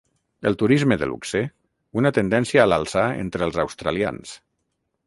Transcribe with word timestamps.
El 0.49 0.55
turisme 0.61 0.95
de 1.01 1.09
luxe, 1.11 1.41
una 2.03 2.13
tendència 2.17 2.65
a 2.65 2.67
l'alça 2.73 3.05
entre 3.27 3.49
els 3.51 3.63
australians. 3.67 4.35